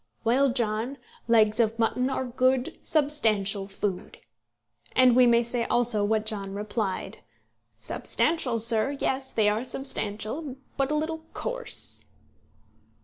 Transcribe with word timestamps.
'Well, 0.23 0.49
John, 0.49 0.97
legs 1.27 1.59
of 1.59 1.77
mutton 1.77 2.09
are 2.09 2.25
good 2.25 2.79
substantial 2.81 3.67
food;' 3.67 4.17
and 4.95 5.15
we 5.15 5.27
may 5.27 5.43
say 5.43 5.65
also 5.65 6.03
what 6.03 6.25
John 6.25 6.55
replied: 6.55 7.19
'Substantial, 7.77 8.57
sir; 8.57 8.97
yes, 8.99 9.31
they 9.31 9.47
are 9.47 9.63
substantial, 9.63 10.55
but 10.75 10.89
a 10.89 10.95
little 10.95 11.25
coarse.'" 11.35 12.05